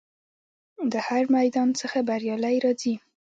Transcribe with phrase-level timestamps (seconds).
[0.91, 2.93] له هر میدان څخه بریالی راځي.